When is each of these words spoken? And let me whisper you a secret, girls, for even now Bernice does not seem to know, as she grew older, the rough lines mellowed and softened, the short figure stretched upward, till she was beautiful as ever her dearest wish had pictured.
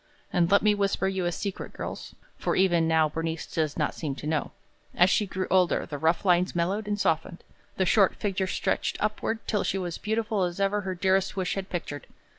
And 0.33 0.49
let 0.49 0.63
me 0.63 0.73
whisper 0.73 1.07
you 1.07 1.27
a 1.27 1.31
secret, 1.31 1.73
girls, 1.73 2.15
for 2.35 2.55
even 2.55 2.87
now 2.87 3.07
Bernice 3.07 3.45
does 3.45 3.77
not 3.77 3.93
seem 3.93 4.15
to 4.15 4.25
know, 4.25 4.49
as 4.95 5.11
she 5.11 5.27
grew 5.27 5.45
older, 5.51 5.85
the 5.85 5.99
rough 5.99 6.25
lines 6.25 6.55
mellowed 6.55 6.87
and 6.87 6.99
softened, 6.99 7.43
the 7.77 7.85
short 7.85 8.15
figure 8.15 8.47
stretched 8.47 8.97
upward, 8.99 9.45
till 9.45 9.63
she 9.63 9.77
was 9.77 9.99
beautiful 9.99 10.41
as 10.41 10.59
ever 10.59 10.81
her 10.81 10.95
dearest 10.95 11.35
wish 11.37 11.53
had 11.53 11.69
pictured. 11.69 12.07